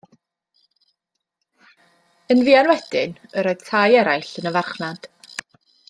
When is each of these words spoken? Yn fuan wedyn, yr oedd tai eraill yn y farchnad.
Yn 2.35 2.41
fuan 2.47 2.71
wedyn, 2.73 3.13
yr 3.43 3.51
oedd 3.53 3.63
tai 3.69 3.87
eraill 4.03 4.35
yn 4.43 4.53
y 4.53 4.57
farchnad. 4.57 5.11